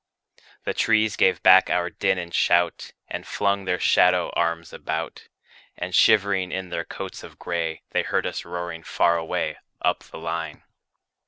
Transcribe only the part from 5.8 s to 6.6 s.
shivering